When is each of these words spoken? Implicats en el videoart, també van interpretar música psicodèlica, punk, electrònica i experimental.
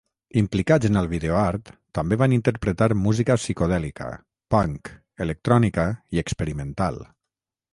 Implicats 0.39 0.87
en 0.89 0.95
el 1.01 1.09
videoart, 1.11 1.67
també 1.97 2.17
van 2.21 2.33
interpretar 2.37 2.87
música 3.01 3.37
psicodèlica, 3.41 4.09
punk, 4.55 4.91
electrònica 5.27 5.87
i 6.17 6.23
experimental. 6.27 6.99